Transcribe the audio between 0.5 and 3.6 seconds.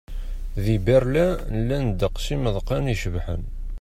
Di Berlin, llan ddeqs n yimeḍqan icebḥen.